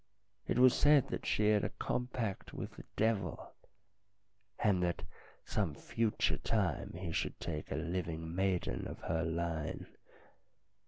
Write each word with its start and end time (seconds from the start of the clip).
It 0.47 0.57
was 0.57 0.73
said 0.73 1.09
that 1.09 1.27
she 1.27 1.49
had 1.49 1.63
a 1.63 1.69
compact 1.69 2.55
with 2.55 2.71
the 2.71 2.85
devil; 2.95 3.53
that 4.63 4.81
at 4.83 5.03
some 5.45 5.75
future 5.75 6.37
time 6.39 6.93
he 6.97 7.11
should 7.11 7.39
take 7.39 7.71
a 7.71 7.75
living 7.75 8.33
maiden 8.33 8.87
of 8.87 9.01
her 9.01 9.23
line. 9.23 9.85